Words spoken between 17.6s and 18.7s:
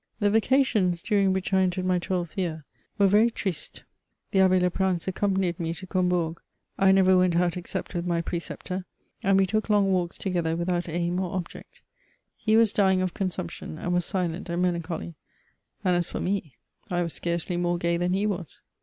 gay than he was.